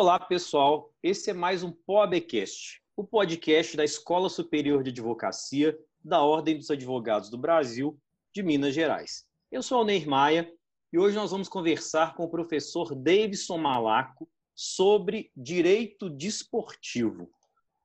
[0.00, 0.90] Olá, pessoal.
[1.02, 6.70] Esse é mais um POBcast, o podcast da Escola Superior de Advocacia da Ordem dos
[6.70, 8.00] Advogados do Brasil
[8.34, 9.26] de Minas Gerais.
[9.52, 10.50] Eu sou Alneir Maia
[10.90, 17.30] e hoje nós vamos conversar com o professor Davidson Malaco sobre direito desportivo.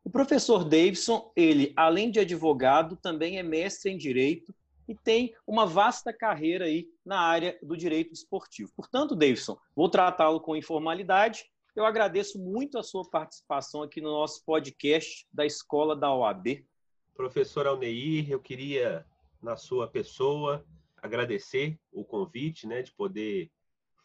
[0.02, 4.56] O professor Davidson, ele, além de advogado, também é mestre em direito
[4.88, 8.72] e tem uma vasta carreira aí na área do direito esportivo.
[8.74, 11.44] Portanto, Davidson, vou tratá-lo com informalidade.
[11.76, 16.66] Eu agradeço muito a sua participação aqui no nosso podcast da Escola da OAB.
[17.14, 19.06] Professor Alneir, eu queria,
[19.42, 23.52] na sua pessoa, agradecer o convite, né, de poder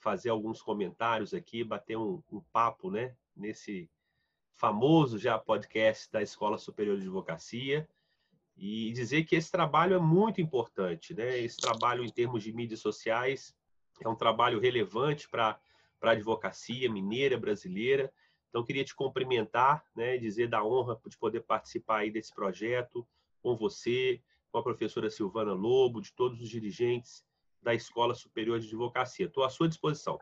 [0.01, 3.89] fazer alguns comentários aqui, bater um, um papo, né, nesse
[4.51, 7.89] famoso já podcast da Escola Superior de Advocacia
[8.57, 11.39] e dizer que esse trabalho é muito importante, né?
[11.39, 13.57] Esse trabalho em termos de mídias sociais
[14.01, 15.59] é um trabalho relevante para
[16.01, 18.13] para a advocacia mineira brasileira.
[18.49, 23.07] Então queria te cumprimentar, né, dizer da honra de poder participar aí desse projeto
[23.41, 27.23] com você, com a professora Silvana Lobo, de todos os dirigentes
[27.63, 29.27] da Escola Superior de Advocacia.
[29.27, 30.19] Estou à sua disposição.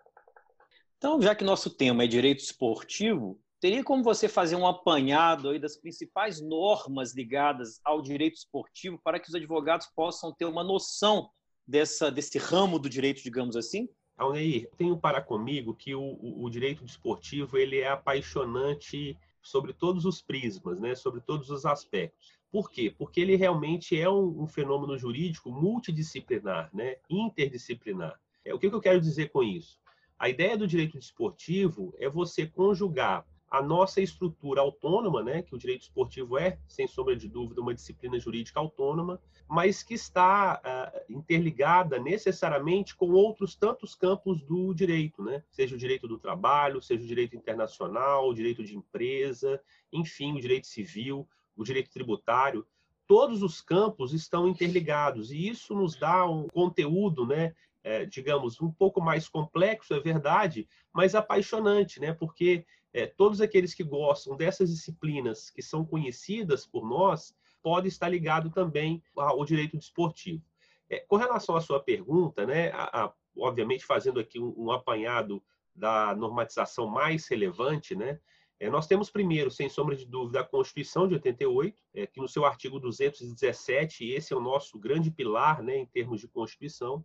[0.99, 5.59] Então, já que nosso tema é direito esportivo, Teria como você fazer um apanhado aí
[5.59, 11.29] das principais normas ligadas ao direito esportivo para que os advogados possam ter uma noção
[11.67, 13.89] dessa, desse ramo do direito, digamos assim?
[14.19, 20.21] Alneir, tenho para comigo que o, o, direito desportivo ele é apaixonante sobre todos os
[20.21, 20.97] prismas, né?
[20.97, 22.33] sobre todos os aspectos.
[22.51, 22.93] Por quê?
[22.99, 26.97] Porque ele realmente é um, um fenômeno jurídico multidisciplinar, né?
[27.09, 28.19] interdisciplinar.
[28.45, 29.79] É, o que, que eu quero dizer com isso?
[30.19, 35.59] A ideia do direito desportivo é você conjugar a nossa estrutura autônoma, né, que o
[35.59, 40.78] direito esportivo é, sem sombra de dúvida, uma disciplina jurídica autônoma, mas que está uh,
[41.09, 45.43] interligada necessariamente com outros tantos campos do direito, né?
[45.51, 49.61] seja o direito do trabalho, seja o direito internacional, o direito de empresa,
[49.93, 52.67] enfim, o direito civil, o direito tributário.
[53.07, 58.71] Todos os campos estão interligados e isso nos dá um conteúdo, né, é, digamos, um
[58.71, 62.13] pouco mais complexo, é verdade, mas apaixonante, né?
[62.13, 68.09] Porque é, todos aqueles que gostam dessas disciplinas que são conhecidas por nós podem estar
[68.09, 70.43] ligado também ao direito desportivo.
[70.91, 75.43] É, com relação à sua pergunta, né, a, a, obviamente fazendo aqui um, um, apanhado
[75.75, 78.19] da normatização mais relevante, né,
[78.61, 82.27] é, nós temos primeiro, sem sombra de dúvida, a Constituição de 88, é, que no
[82.27, 87.05] seu artigo 217, esse é o nosso grande pilar né, em termos de Constituição,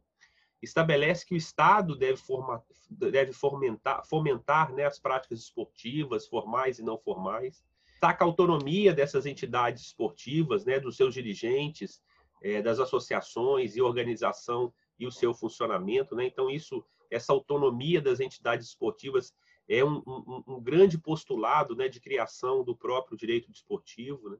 [0.63, 6.83] estabelece que o Estado deve, formar, deve fomentar, fomentar né, as práticas esportivas, formais e
[6.83, 7.63] não formais,
[8.03, 12.01] destaca a autonomia dessas entidades esportivas, né, dos seus dirigentes,
[12.43, 16.15] é, das associações e organização e o seu funcionamento.
[16.15, 16.25] Né?
[16.25, 19.33] Então, isso, essa autonomia das entidades esportivas
[19.67, 24.29] é um, um, um grande postulado né, de criação do próprio direito desportivo.
[24.29, 24.37] Né?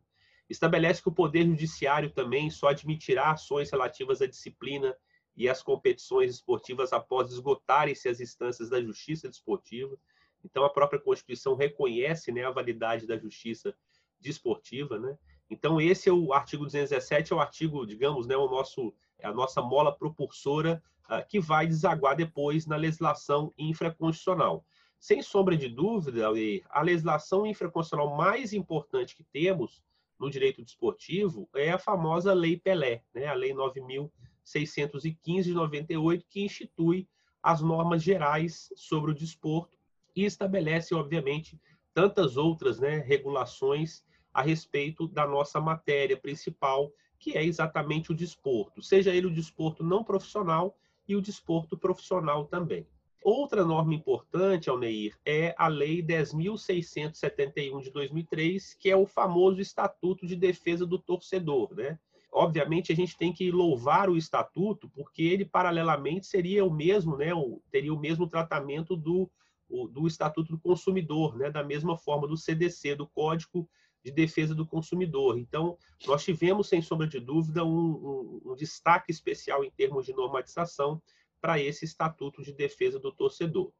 [0.49, 4.95] Estabelece que o Poder Judiciário também só admitirá ações relativas à disciplina
[5.35, 9.97] e as competições esportivas após esgotarem-se as instâncias da justiça desportiva.
[10.43, 13.73] Então, a própria Constituição reconhece né, a validade da justiça
[14.19, 14.99] desportiva.
[14.99, 15.17] Né?
[15.53, 19.31] Então, esse é o artigo 217, é o artigo, digamos, né, o nosso, é a
[19.31, 24.65] nossa mola propulsora uh, que vai desaguar depois na legislação infraconstitucional.
[24.99, 26.27] Sem sombra de dúvida,
[26.69, 29.83] a legislação infraconstitucional mais importante que temos
[30.19, 33.27] no direito desportivo é a famosa Lei Pelé, né?
[33.27, 34.09] a Lei 9.000
[34.43, 37.07] 615 de 98, que institui
[37.41, 39.77] as normas gerais sobre o desporto
[40.15, 41.59] e estabelece, obviamente,
[41.93, 44.03] tantas outras né, regulações
[44.33, 49.83] a respeito da nossa matéria principal, que é exatamente o desporto, seja ele o desporto
[49.83, 50.75] não profissional
[51.07, 52.87] e o desporto profissional também.
[53.23, 60.27] Outra norma importante, Alneir, é a Lei 10.671 de 2003, que é o famoso Estatuto
[60.27, 61.97] de Defesa do Torcedor, né?
[62.33, 67.29] obviamente a gente tem que louvar o estatuto, porque ele paralelamente seria o mesmo, né,
[67.71, 69.29] teria o mesmo tratamento do,
[69.69, 73.69] do estatuto do consumidor, né, da mesma forma do CDC, do Código
[74.03, 75.37] de Defesa do Consumidor.
[75.37, 80.13] Então, nós tivemos, sem sombra de dúvida, um, um, um destaque especial em termos de
[80.13, 81.01] normatização
[81.39, 83.71] para esse estatuto de defesa do torcedor.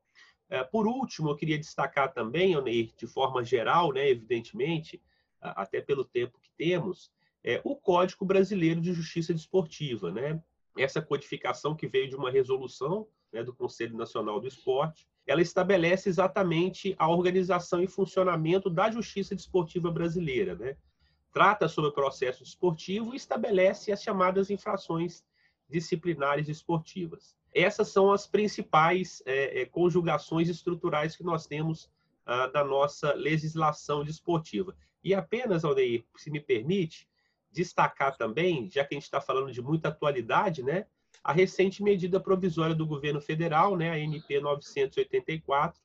[0.49, 2.53] É, por último, eu queria destacar também,
[2.97, 5.01] de forma geral, né, evidentemente,
[5.41, 7.11] até pelo tempo que temos,
[7.43, 10.41] é, o Código Brasileiro de Justiça Desportiva, né?
[10.77, 16.07] Essa codificação que veio de uma resolução né, do Conselho Nacional do Esporte, ela estabelece
[16.07, 20.77] exatamente a organização e funcionamento da justiça desportiva brasileira, né?
[21.31, 25.23] Trata sobre o processo desportivo e estabelece as chamadas infrações
[25.67, 27.35] disciplinares esportivas.
[27.53, 31.89] Essas são as principais é, é, conjugações estruturais que nós temos
[32.25, 34.75] ah, da nossa legislação desportiva.
[35.03, 37.07] E apenas, Aldeir, se me permite,
[37.51, 40.85] destacar também, já que a gente está falando de muita atualidade, né,
[41.23, 45.81] a recente medida provisória do governo federal, né, a NP 984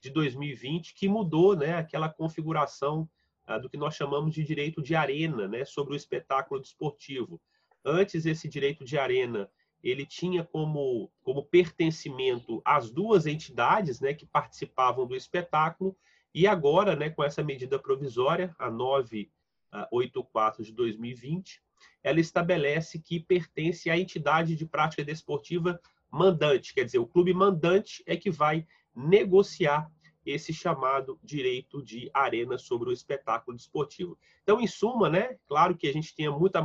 [0.00, 3.08] de 2020, que mudou, né, aquela configuração
[3.46, 7.40] ah, do que nós chamamos de direito de arena, né, sobre o espetáculo desportivo.
[7.84, 9.50] Antes esse direito de arena
[9.82, 15.96] ele tinha como, como pertencimento as duas entidades né, que participavam do espetáculo,
[16.34, 21.62] e agora, né, com essa medida provisória, a 984 de 2020,
[22.02, 25.80] ela estabelece que pertence à entidade de prática desportiva
[26.10, 29.90] mandante, quer dizer, o clube mandante é que vai negociar
[30.24, 34.18] esse chamado direito de arena sobre o espetáculo desportivo.
[34.42, 36.60] Então, em suma, né, claro que a gente tinha muita,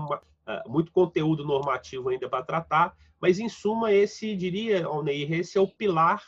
[0.45, 5.61] ah, muito conteúdo normativo ainda para tratar, mas em suma, esse, diria, Alneir, esse é
[5.61, 6.21] o pilar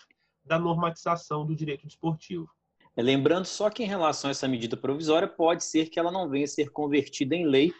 [0.44, 2.50] da normatização do direito desportivo.
[2.98, 6.30] É, lembrando só que em relação a essa medida provisória, pode ser que ela não
[6.30, 7.74] venha a ser convertida em lei,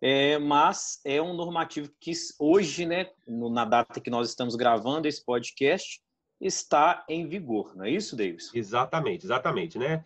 [0.00, 5.24] é, mas é um normativo que hoje, né, na data que nós estamos gravando esse
[5.24, 6.00] podcast,
[6.40, 8.50] está em vigor, não é isso, Davis?
[8.54, 10.04] Exatamente, exatamente, né?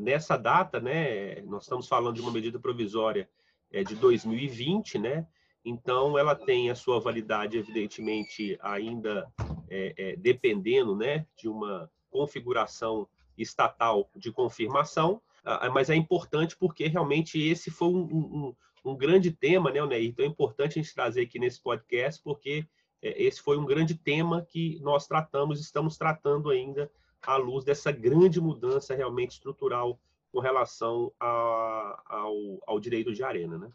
[0.00, 3.28] nessa data, né, nós estamos falando de uma medida provisória
[3.72, 5.26] é, de 2020, né?
[5.64, 9.26] Então, ela tem a sua validade, evidentemente, ainda
[9.70, 15.20] é, é, dependendo, né, de uma configuração estatal de confirmação,
[15.72, 18.54] mas é importante porque realmente esse foi um, um,
[18.84, 20.10] um grande tema, né, Neir?
[20.10, 22.66] Então, é importante a gente trazer aqui nesse podcast, porque
[23.02, 26.90] é, esse foi um grande tema que nós tratamos, estamos tratando ainda
[27.22, 29.98] à luz dessa grande mudança realmente estrutural
[30.32, 32.34] com relação a, ao,
[32.66, 33.70] ao direito de arena, né?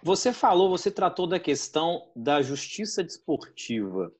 [0.00, 4.12] Você falou, você tratou da questão da justiça desportiva.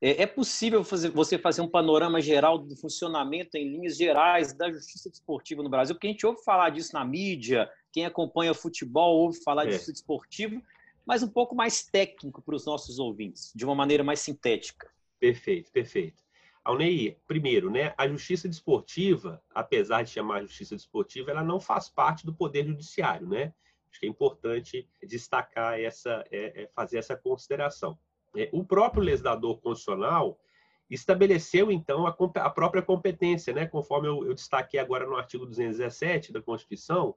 [0.00, 4.70] É, é possível fazer, você fazer um panorama geral do funcionamento em linhas gerais da
[4.70, 5.94] justiça desportiva no Brasil?
[5.94, 9.66] Porque a gente ouve falar disso na mídia, quem acompanha futebol ouve falar é.
[9.66, 10.62] de justiça desportiva,
[11.04, 14.88] mas um pouco mais técnico para os nossos ouvintes, de uma maneira mais sintética.
[15.18, 16.22] Perfeito, perfeito.
[16.62, 22.26] Alneir, primeiro, né, a justiça desportiva, apesar de chamar justiça desportiva, ela não faz parte
[22.26, 23.54] do poder judiciário, né?
[23.90, 27.98] Acho que é importante destacar essa, é, é fazer essa consideração.
[28.36, 30.38] É, o próprio legislador constitucional
[30.90, 33.66] estabeleceu então a, a própria competência, né?
[33.66, 37.14] Conforme eu, eu destaquei agora no artigo 217 da Constituição,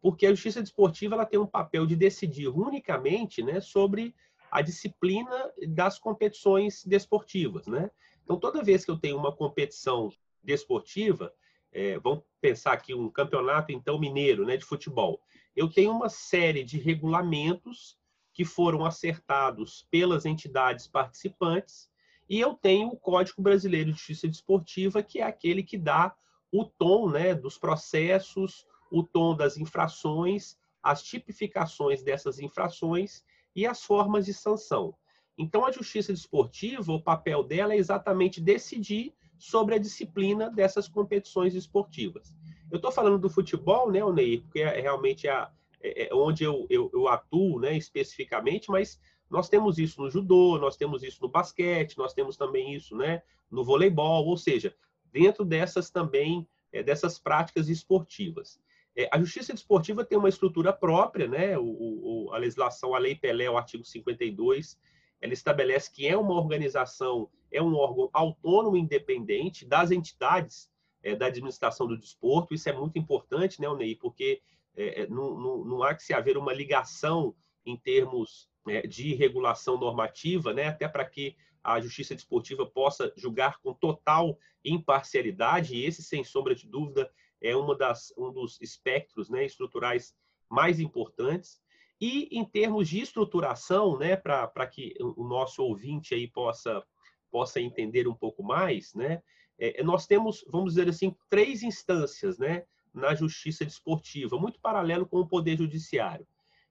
[0.00, 4.14] porque a justiça desportiva ela tem um papel de decidir unicamente né, sobre
[4.50, 7.66] a disciplina das competições desportivas.
[7.66, 7.90] Né?
[8.22, 10.12] Então, toda vez que eu tenho uma competição
[10.42, 11.32] desportiva,
[11.72, 15.20] é, vamos pensar aqui um campeonato então mineiro né, de futebol,
[15.54, 17.97] eu tenho uma série de regulamentos
[18.38, 21.90] que foram acertados pelas entidades participantes
[22.28, 26.14] e eu tenho o Código Brasileiro de Justiça Desportiva, que é aquele que dá
[26.52, 33.24] o tom né, dos processos, o tom das infrações, as tipificações dessas infrações
[33.56, 34.94] e as formas de sanção.
[35.36, 41.56] Então, a justiça desportiva, o papel dela é exatamente decidir sobre a disciplina dessas competições
[41.56, 42.32] esportivas.
[42.70, 45.50] Eu estou falando do futebol, né, Onei, porque é realmente a,
[45.80, 50.58] é, é onde eu, eu, eu, atuo né, especificamente, mas nós temos isso no judô,
[50.58, 54.74] nós temos isso no basquete, nós temos também isso né, no voleibol, ou seja,
[55.12, 58.60] dentro dessas também, é, dessas práticas esportivas.
[58.96, 61.56] É, a justiça desportiva tem uma estrutura própria, né?
[61.56, 64.76] O, o, a legislação, a Lei Pelé, o artigo 52,
[65.20, 70.68] ela estabelece que é uma organização, é um órgão autônomo e independente das entidades
[71.02, 72.54] é, da administração do desporto.
[72.54, 73.94] Isso é muito importante, né, Ney?
[73.94, 74.42] Porque
[74.78, 77.34] é, é, não, não, não, há que se haver uma ligação
[77.66, 80.68] em termos é, de regulação normativa, né?
[80.68, 86.54] Até para que a justiça desportiva possa julgar com total imparcialidade, e esse, sem sombra
[86.54, 90.14] de dúvida, é uma das, um dos espectros né, estruturais
[90.48, 91.60] mais importantes.
[92.00, 96.82] E em termos de estruturação, né, para que o nosso ouvinte aí possa,
[97.30, 99.20] possa entender um pouco mais, né,
[99.58, 105.18] é, nós temos, vamos dizer assim, três instâncias né, na justiça desportiva, muito paralelo com
[105.18, 106.26] o Poder Judiciário.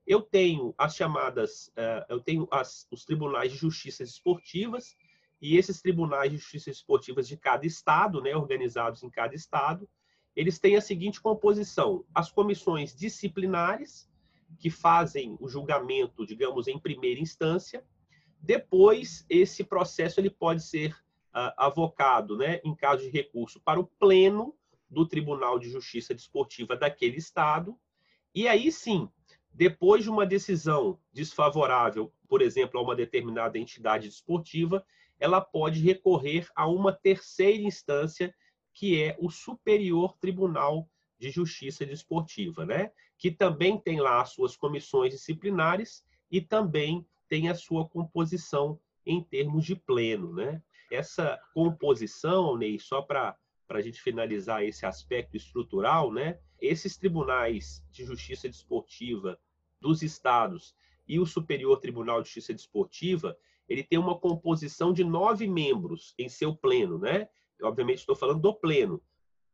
[0.06, 4.96] Eu tenho as chamadas, uh, eu tenho as, os tribunais de justiça esportivas,
[5.42, 9.88] e esses tribunais de justiça esportivas de cada estado, né, organizados em cada estado,
[10.36, 14.10] eles têm a seguinte composição: as comissões disciplinares,
[14.60, 17.84] que fazem o julgamento, digamos, em primeira instância.
[18.40, 23.88] Depois, esse processo ele pode ser uh, avocado, né, em caso de recurso, para o
[24.00, 24.56] pleno
[24.90, 27.78] do Tribunal de Justiça Desportiva daquele estado.
[28.34, 29.10] E aí sim,
[29.54, 34.86] depois de uma decisão desfavorável, por exemplo, a uma determinada entidade desportiva,
[35.20, 38.34] ela pode recorrer a uma terceira instância
[38.74, 40.88] que é o Superior Tribunal
[41.20, 42.92] de Justiça Desportiva, né?
[43.18, 49.24] que também tem lá as suas comissões disciplinares e também tem a sua composição em
[49.24, 50.34] termos de pleno.
[50.34, 50.62] Né?
[50.92, 53.36] Essa composição, Ney, só para
[53.70, 56.40] a gente finalizar esse aspecto estrutural, né?
[56.60, 59.40] esses tribunais de justiça desportiva
[59.80, 60.76] dos estados
[61.08, 63.38] e o Superior Tribunal de Justiça Desportiva,
[63.70, 67.30] ele tem uma composição de nove membros em seu pleno, né?
[67.60, 69.02] Eu, obviamente estou falando do pleno.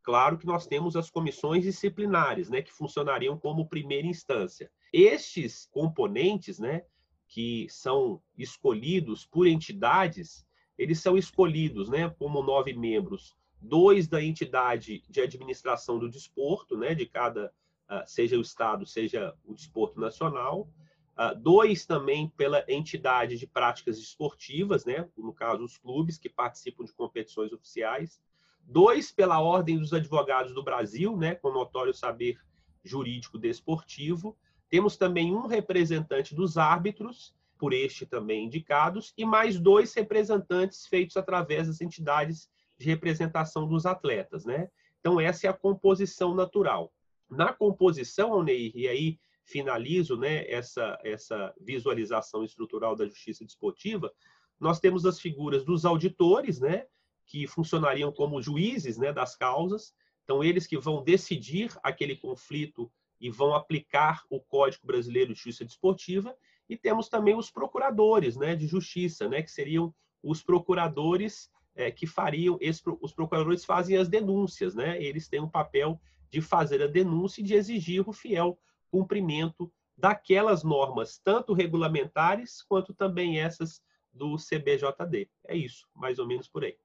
[0.02, 4.70] Claro que nós temos as comissões disciplinares, né, que funcionariam como primeira instância.
[4.92, 6.84] Estes componentes, né,
[7.28, 10.46] que são escolhidos por entidades,
[10.78, 16.94] eles são escolhidos, né, como nove membros, dois da entidade de administração do desporto, né,
[16.94, 17.52] de cada,
[17.88, 20.70] ah, seja o estado, seja o desporto nacional,
[21.14, 25.08] Uh, dois também pela entidade de práticas esportivas, né?
[25.16, 28.20] no caso, os clubes que participam de competições oficiais.
[28.64, 31.36] Dois pela Ordem dos Advogados do Brasil, né?
[31.36, 32.40] com notório saber
[32.84, 34.36] jurídico desportivo.
[34.70, 41.16] Temos também um representante dos árbitros, por este também indicados, e mais dois representantes feitos
[41.16, 42.50] através das entidades
[42.84, 44.46] de representação dos atletas.
[44.46, 44.70] Né?
[45.00, 46.94] Então, essa é a composição natural.
[47.30, 54.14] Na composição, Alneir, e aí finalizo né, essa, essa visualização estrutural da justiça desportiva,
[54.60, 56.86] nós temos as figuras dos auditores, né,
[57.26, 63.30] que funcionariam como juízes né, das causas, então eles que vão decidir aquele conflito e
[63.30, 66.36] vão aplicar o Código Brasileiro de Justiça Desportiva,
[66.70, 72.06] e temos também os procuradores né, de justiça, né, que seriam os procuradores é, que
[72.06, 72.60] fariam,
[73.02, 76.00] os procuradores fazem as denúncias, né, eles têm um papel
[76.30, 78.58] de fazer a denúncia e de exigir o fiel
[78.92, 85.30] cumprimento daquelas normas, tanto regulamentares quanto também essas do CBJD.
[85.48, 86.76] É isso, mais ou menos por aí.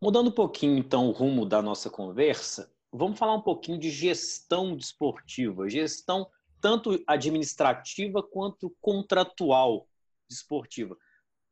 [0.00, 4.76] Mudando um pouquinho, então, o rumo da nossa conversa, vamos falar um pouquinho de gestão
[4.76, 6.28] desportiva, gestão
[6.60, 9.88] tanto administrativa quanto contratual
[10.28, 10.96] desportiva.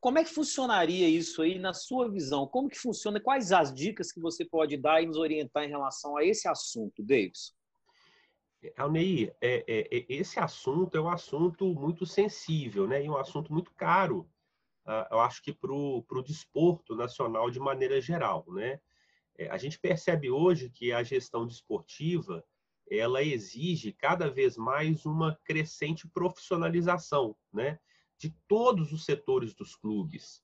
[0.06, 2.46] Como é que funcionaria isso aí na sua visão?
[2.46, 3.18] Como que funciona?
[3.18, 7.02] Quais as dicas que você pode dar e nos orientar em relação a esse assunto,
[7.02, 7.52] Davis?
[8.76, 13.04] Alneir, é, é, é, esse assunto é um assunto muito sensível, né?
[13.04, 14.30] E um assunto muito caro,
[14.86, 18.78] uh, eu acho que para o desporto nacional de maneira geral, né?
[19.36, 22.44] É, a gente percebe hoje que a gestão desportiva
[22.88, 27.80] ela exige cada vez mais uma crescente profissionalização, né?
[28.18, 30.42] De todos os setores dos clubes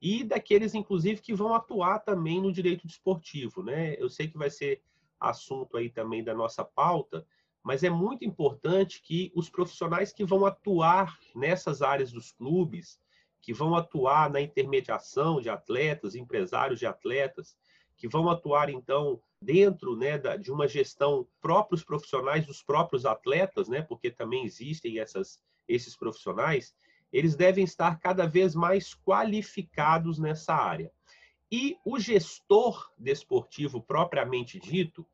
[0.00, 3.94] e daqueles, inclusive, que vão atuar também no direito desportivo, né?
[3.98, 4.82] Eu sei que vai ser
[5.18, 7.26] assunto aí também da nossa pauta,
[7.62, 12.98] mas é muito importante que os profissionais que vão atuar nessas áreas dos clubes,
[13.42, 17.54] que vão atuar na intermediação de atletas, empresários de atletas,
[17.96, 23.82] que vão atuar então dentro né, de uma gestão próprios profissionais dos próprios atletas, né,
[23.82, 26.74] porque também existem essas, esses profissionais,
[27.12, 30.90] eles devem estar cada vez mais qualificados nessa área.
[31.50, 35.06] E o gestor desportivo propriamente dito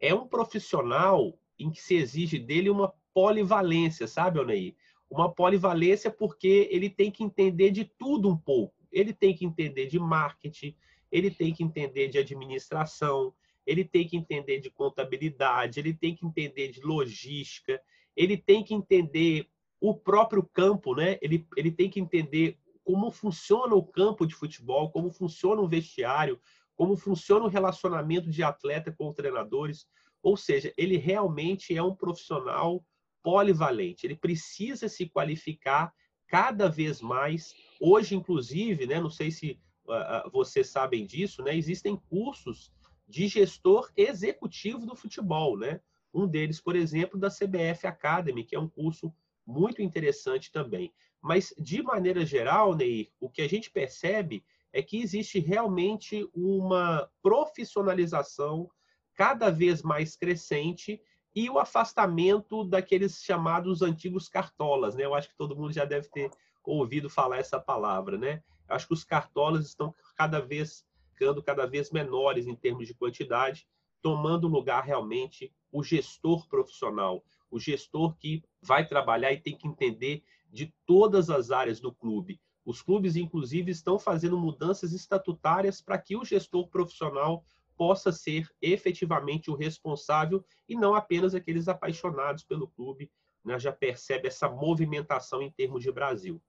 [0.00, 4.74] é um profissional em que se exige dele uma polivalência, sabe, Oneir?
[5.08, 8.74] Uma polivalência porque ele tem que entender de tudo um pouco.
[8.90, 10.74] Ele tem que entender de marketing,
[11.12, 13.32] ele tem que entender de administração,
[13.64, 17.80] ele tem que entender de contabilidade, ele tem que entender de logística,
[18.16, 19.48] ele tem que entender
[19.86, 21.18] o próprio campo, né?
[21.20, 26.40] Ele, ele tem que entender como funciona o campo de futebol, como funciona o vestiário,
[26.74, 29.86] como funciona o relacionamento de atleta com treinadores.
[30.22, 32.82] Ou seja, ele realmente é um profissional
[33.22, 35.92] polivalente, ele precisa se qualificar
[36.26, 37.54] cada vez mais.
[37.78, 42.72] Hoje, inclusive, né, não sei se uh, vocês sabem disso, né, existem cursos
[43.06, 45.58] de gestor executivo do futebol.
[45.58, 45.78] Né?
[46.12, 49.12] Um deles, por exemplo, da CBF Academy, que é um curso
[49.46, 50.92] muito interessante também.
[51.20, 57.08] Mas, de maneira geral, Neir, o que a gente percebe é que existe realmente uma
[57.22, 58.70] profissionalização
[59.14, 61.00] cada vez mais crescente
[61.34, 65.04] e o afastamento daqueles chamados antigos cartolas, né?
[65.04, 66.30] Eu acho que todo mundo já deve ter
[66.62, 68.42] ouvido falar essa palavra, né?
[68.68, 70.84] Eu acho que os cartolas estão cada vez
[71.14, 73.68] ficando cada vez menores em termos de quantidade,
[74.02, 80.22] tomando lugar realmente o gestor profissional, o gestor que vai trabalhar e tem que entender
[80.50, 82.40] de todas as áreas do clube.
[82.64, 87.44] Os clubes, inclusive, estão fazendo mudanças estatutárias para que o gestor profissional
[87.76, 93.10] possa ser efetivamente o responsável e não apenas aqueles apaixonados pelo clube,
[93.44, 96.40] né, já percebe essa movimentação em termos de Brasil.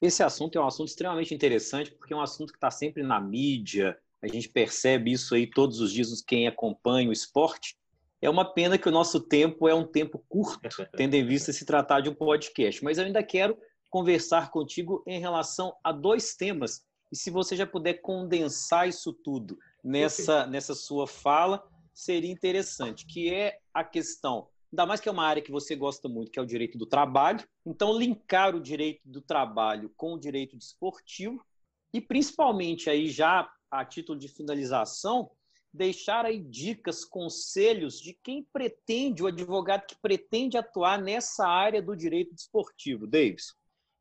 [0.00, 3.20] Esse assunto é um assunto extremamente interessante, porque é um assunto que está sempre na
[3.20, 7.78] mídia, A gente percebe isso aí todos os dias quem acompanha o esporte.
[8.22, 10.60] É uma pena que o nosso tempo é um tempo curto,
[10.96, 12.84] tendo em vista se tratar de um podcast.
[12.84, 13.56] Mas eu ainda quero
[13.88, 16.84] conversar contigo em relação a dois temas.
[17.10, 21.62] E se você já puder condensar isso tudo nessa, nessa sua fala,
[21.92, 26.08] seria interessante, que é a questão, ainda mais que é uma área que você gosta
[26.08, 27.44] muito, que é o direito do trabalho.
[27.66, 31.44] Então, linkar o direito do trabalho com o direito desportivo
[31.92, 35.30] e, principalmente, aí já a título de finalização,
[35.72, 41.96] deixar aí dicas, conselhos de quem pretende, o advogado que pretende atuar nessa área do
[41.96, 43.06] direito desportivo.
[43.06, 43.54] Davis.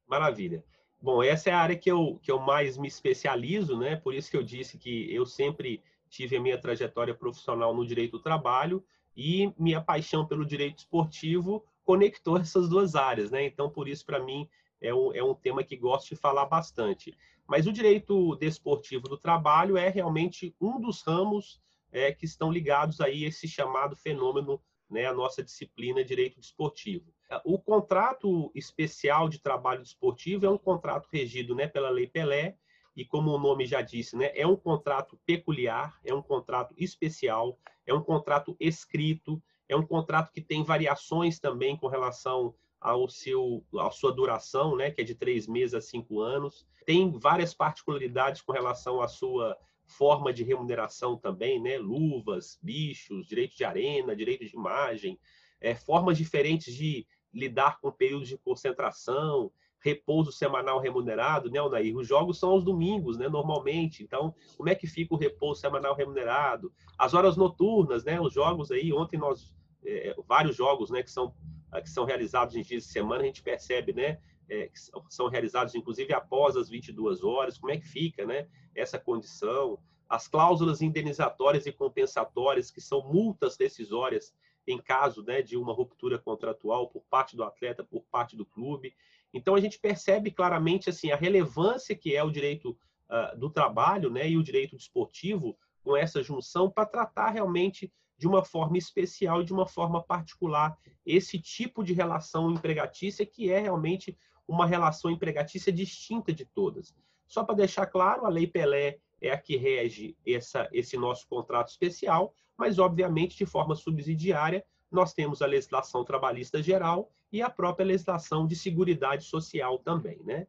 [0.08, 0.64] Maravilha.
[1.02, 3.96] Bom, essa é a área que eu, que eu mais me especializo, né?
[3.96, 8.14] Por isso que eu disse que eu sempre tive a minha trajetória profissional no direito
[8.14, 8.84] do trabalho
[9.16, 13.46] e minha paixão pelo direito esportivo conectou essas duas áreas, né?
[13.46, 14.50] Então, por isso, para mim,
[14.82, 17.16] é um, é um tema que gosto de falar bastante.
[17.50, 21.60] Mas o direito desportivo do trabalho é realmente um dos ramos
[21.92, 27.12] é, que estão ligados aí a esse chamado fenômeno, né, a nossa disciplina direito desportivo.
[27.44, 32.56] O contrato especial de trabalho desportivo é um contrato regido né, pela Lei Pelé,
[32.96, 37.58] e como o nome já disse, né, é um contrato peculiar, é um contrato especial,
[37.84, 43.66] é um contrato escrito, é um contrato que tem variações também com relação ao seu,
[43.78, 46.68] à sua duração, né, que é de três meses a cinco anos.
[46.90, 49.56] Tem várias particularidades com relação à sua
[49.86, 51.78] forma de remuneração também, né?
[51.78, 55.20] Luvas, bichos, direito de arena, direito de imagem,
[55.62, 61.96] é, formas diferentes de lidar com períodos de concentração, repouso semanal remunerado, né, Onair?
[61.96, 64.02] Os jogos são aos domingos, né, normalmente.
[64.02, 66.74] Então, como é que fica o repouso semanal remunerado?
[66.98, 69.56] As horas noturnas, né, os jogos aí, ontem nós,
[69.86, 71.36] é, vários jogos, né, que são
[71.84, 74.18] que são realizados em dias de semana, a gente percebe, né,
[74.50, 74.80] é, que
[75.10, 80.28] são realizados inclusive após as 22 horas, como é que fica, né, essa condição, as
[80.28, 84.34] cláusulas indenizatórias e compensatórias, que são multas decisórias
[84.68, 88.94] em caso né, de uma ruptura contratual por parte do atleta, por parte do clube.
[89.34, 92.78] Então a gente percebe claramente assim a relevância que é o direito
[93.10, 98.28] uh, do trabalho, né, e o direito desportivo com essa junção para tratar realmente de
[98.28, 104.18] uma forma especial, de uma forma particular, esse tipo de relação empregatícia que é realmente
[104.50, 106.96] uma relação empregatícia distinta de todas.
[107.28, 111.70] Só para deixar claro, a Lei Pelé é a que rege essa, esse nosso contrato
[111.70, 117.86] especial, mas, obviamente, de forma subsidiária, nós temos a legislação trabalhista geral e a própria
[117.86, 120.48] legislação de seguridade social também, né?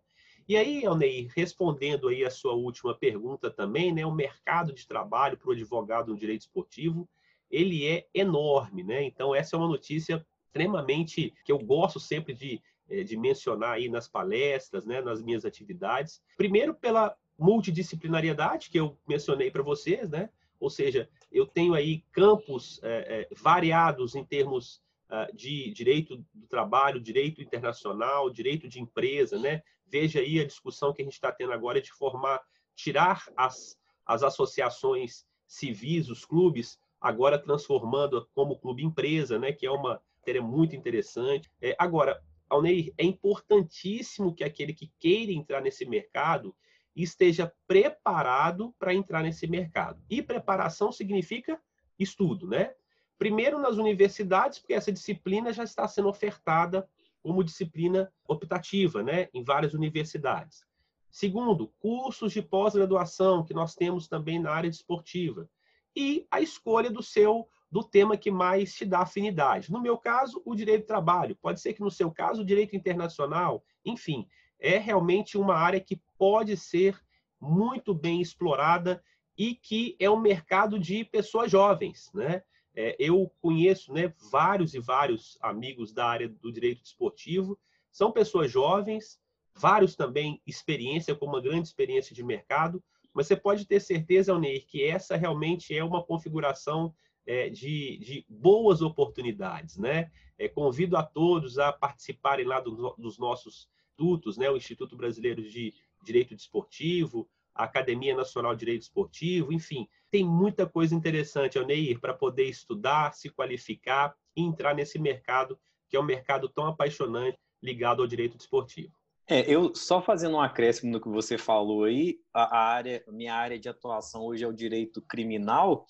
[0.48, 5.36] E aí, Alneir, respondendo aí a sua última pergunta também, né, o mercado de trabalho
[5.36, 7.06] para o advogado no direito esportivo,
[7.50, 9.04] ele é enorme, né?
[9.04, 12.60] Então, essa é uma notícia extremamente que eu gosto sempre de,
[13.04, 16.22] de mencionar aí nas palestras, né, nas minhas atividades.
[16.36, 20.28] Primeiro, pela multidisciplinariedade que eu mencionei para vocês, né?
[20.58, 26.46] Ou seja, eu tenho aí campos é, é, variados em termos uh, de direito do
[26.46, 29.62] trabalho, direito internacional, direito de empresa, né?
[29.86, 32.42] Veja aí a discussão que a gente está tendo agora de formar,
[32.76, 39.70] tirar as, as associações civis, os clubes, agora transformando como clube empresa, né, que é
[39.70, 41.50] uma matéria muito interessante.
[41.60, 46.54] É, agora, Alneir, é importantíssimo que aquele que queira entrar nesse mercado
[46.94, 50.02] esteja preparado para entrar nesse mercado.
[50.10, 51.60] E preparação significa
[51.98, 52.74] estudo, né?
[53.16, 56.88] Primeiro nas universidades, porque essa disciplina já está sendo ofertada
[57.22, 60.64] como disciplina optativa, né, em várias universidades.
[61.10, 65.48] Segundo, cursos de pós-graduação que nós temos também na área esportiva
[65.94, 69.70] e a escolha do seu do tema que mais te dá afinidade.
[69.70, 71.36] No meu caso, o direito do trabalho.
[71.36, 73.64] Pode ser que no seu caso, o direito internacional.
[73.84, 74.26] Enfim,
[74.58, 77.00] é realmente uma área que pode ser
[77.40, 79.02] muito bem explorada
[79.38, 82.42] e que é um mercado de pessoas jovens, né?
[82.74, 87.58] É, eu conheço né, vários e vários amigos da área do direito desportivo,
[87.90, 89.18] são pessoas jovens,
[89.54, 94.64] vários também experiência, com uma grande experiência de mercado, mas você pode ter certeza, Alneir,
[94.66, 96.94] que essa realmente é uma configuração
[97.26, 99.76] é, de, de, boas oportunidades.
[99.76, 100.10] Né?
[100.38, 103.68] É, convido a todos a participarem lá do, dos nossos
[104.00, 104.50] institutos, né?
[104.50, 110.66] o Instituto Brasileiro de Direito Desportivo, a Academia Nacional de Direito Esportivo, enfim, tem muita
[110.66, 116.04] coisa interessante, Alneir, para poder estudar, se qualificar e entrar nesse mercado, que é um
[116.04, 118.92] mercado tão apaixonante ligado ao direito desportivo.
[119.26, 123.34] É, eu só fazendo um acréscimo no que você falou aí, a, a área, minha
[123.34, 125.86] área de atuação hoje é o direito criminal.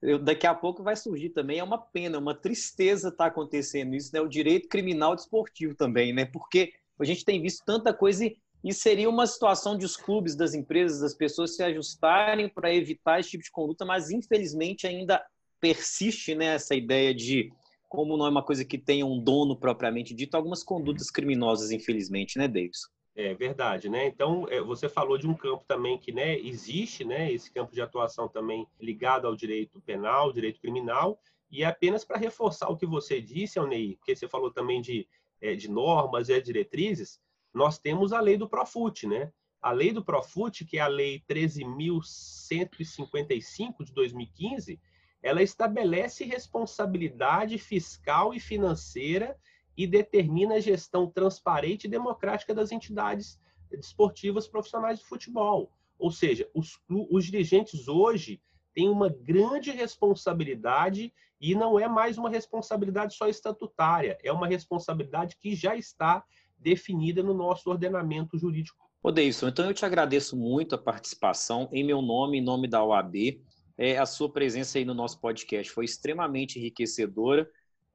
[0.00, 3.94] Eu, daqui a pouco vai surgir também, é uma pena, uma tristeza estar tá acontecendo
[3.94, 4.20] isso, né?
[4.20, 6.24] O direito criminal desportivo também, né?
[6.24, 8.24] Porque a gente tem visto tanta coisa
[8.64, 13.20] E seria uma situação de os clubes, das empresas, das pessoas se ajustarem para evitar
[13.20, 15.24] esse tipo de conduta, mas infelizmente ainda
[15.60, 17.52] persiste né, essa ideia de,
[17.88, 22.38] como não é uma coisa que tenha um dono propriamente dito, algumas condutas criminosas, infelizmente,
[22.38, 22.88] né, Davidson?
[23.20, 24.06] É verdade, né?
[24.06, 27.32] Então, é, você falou de um campo também que né, existe, né?
[27.32, 32.16] Esse campo de atuação também ligado ao direito penal, direito criminal, e é apenas para
[32.16, 35.04] reforçar o que você disse, Alnei, porque você falou também de,
[35.40, 37.20] é, de normas e diretrizes,
[37.52, 39.32] nós temos a lei do Profut, né?
[39.60, 44.80] A lei do Profut, que é a lei 13.155 de 2015,
[45.20, 49.36] ela estabelece responsabilidade fiscal e financeira
[49.78, 53.38] e determina a gestão transparente e democrática das entidades
[53.70, 55.70] desportivas profissionais de futebol.
[55.96, 58.42] Ou seja, os, os dirigentes hoje
[58.74, 65.36] têm uma grande responsabilidade e não é mais uma responsabilidade só estatutária, é uma responsabilidade
[65.36, 66.24] que já está
[66.58, 68.90] definida no nosso ordenamento jurídico.
[69.00, 72.82] Ô Deilson, então eu te agradeço muito a participação em meu nome, em nome da
[72.82, 73.40] OAB.
[73.76, 77.48] É, a sua presença aí no nosso podcast foi extremamente enriquecedora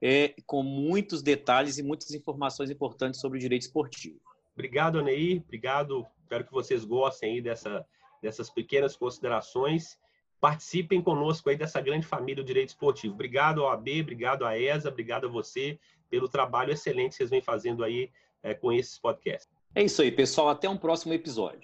[0.05, 4.19] é, com muitos detalhes e muitas informações importantes sobre o direito esportivo.
[4.53, 5.41] Obrigado, Aneir.
[5.41, 6.05] Obrigado.
[6.21, 7.85] Espero que vocês gostem aí dessa,
[8.21, 9.97] dessas pequenas considerações.
[10.41, 13.13] Participem conosco aí dessa grande família do direito esportivo.
[13.13, 17.41] Obrigado ao AB, obrigado à ESA, obrigado a você pelo trabalho excelente que vocês vêm
[17.41, 18.11] fazendo aí
[18.43, 19.49] é, com esses podcasts.
[19.73, 20.49] É isso aí, pessoal.
[20.49, 21.61] Até um próximo episódio.